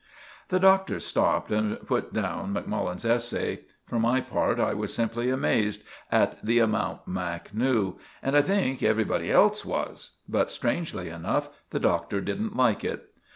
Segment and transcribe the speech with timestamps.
[0.49, 3.65] '"The Doctor stopped and put down Macmullen's essay.
[3.85, 7.53] For my part, I was simply amazed at the amount Mac.
[7.53, 13.13] knew, and I think everybody else was; but, strangely enough, the Doctor didn't like it.